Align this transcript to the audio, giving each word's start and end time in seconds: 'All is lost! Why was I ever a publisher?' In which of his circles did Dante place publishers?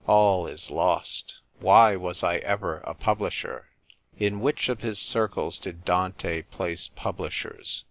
'All 0.07 0.47
is 0.47 0.71
lost! 0.71 1.35
Why 1.59 1.95
was 1.95 2.23
I 2.23 2.37
ever 2.37 2.79
a 2.87 2.95
publisher?' 2.95 3.67
In 4.27 4.39
which 4.39 4.67
of 4.67 4.81
his 4.81 4.97
circles 4.97 5.59
did 5.59 5.85
Dante 5.85 6.41
place 6.41 6.87
publishers? 6.95 7.79